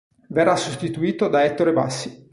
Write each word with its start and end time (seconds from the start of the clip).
Verrà 0.29 0.55
sostituito 0.55 1.27
da 1.27 1.43
Ettore 1.43 1.73
Bassi. 1.73 2.27